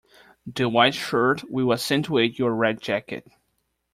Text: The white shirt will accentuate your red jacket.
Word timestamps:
The 0.47 0.67
white 0.67 0.95
shirt 0.95 1.43
will 1.51 1.71
accentuate 1.73 2.39
your 2.39 2.55
red 2.55 2.81
jacket. 2.81 3.27